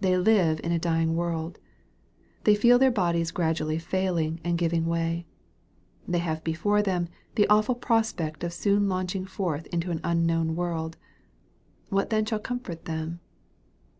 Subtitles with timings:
[0.00, 1.60] They live in a dying world.
[2.42, 5.24] They feel their bodies gradually fail ing and giving way.
[6.08, 10.92] They have before them the awful prospect of soon launching forth into a world unknown.
[11.90, 13.20] What then shall comfort them